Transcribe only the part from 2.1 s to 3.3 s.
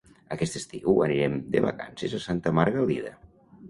a Santa Margalida.